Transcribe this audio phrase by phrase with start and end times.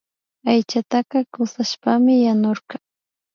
[0.51, 2.75] Aychataka kushashpami yanurka